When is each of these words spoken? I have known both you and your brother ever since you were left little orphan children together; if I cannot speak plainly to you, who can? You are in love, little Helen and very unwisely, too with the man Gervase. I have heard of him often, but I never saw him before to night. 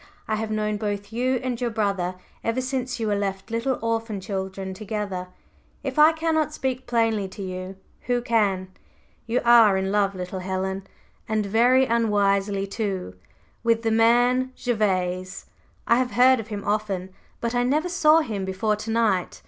I 0.27 0.33
have 0.37 0.49
known 0.49 0.77
both 0.77 1.13
you 1.13 1.35
and 1.43 1.61
your 1.61 1.69
brother 1.69 2.15
ever 2.43 2.59
since 2.59 2.99
you 2.99 3.05
were 3.05 3.15
left 3.15 3.51
little 3.51 3.77
orphan 3.83 4.19
children 4.19 4.73
together; 4.73 5.27
if 5.83 5.99
I 5.99 6.11
cannot 6.11 6.51
speak 6.51 6.87
plainly 6.87 7.27
to 7.27 7.43
you, 7.43 7.75
who 8.07 8.23
can? 8.23 8.69
You 9.27 9.41
are 9.45 9.77
in 9.77 9.91
love, 9.91 10.15
little 10.15 10.39
Helen 10.39 10.87
and 11.29 11.45
very 11.45 11.85
unwisely, 11.85 12.65
too 12.65 13.13
with 13.63 13.83
the 13.83 13.91
man 13.91 14.53
Gervase. 14.57 15.45
I 15.85 15.97
have 15.97 16.13
heard 16.13 16.39
of 16.39 16.47
him 16.47 16.63
often, 16.65 17.11
but 17.39 17.53
I 17.53 17.61
never 17.61 17.87
saw 17.87 18.21
him 18.21 18.43
before 18.43 18.75
to 18.77 18.89
night. 18.89 19.39